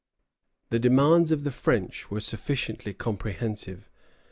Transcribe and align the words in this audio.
The 0.71 0.79
demands 0.79 1.31
of 1.31 1.43
the 1.43 1.51
French 1.51 2.09
were 2.09 2.21
sufficiently 2.21 2.91
comprehensive. 2.95 3.87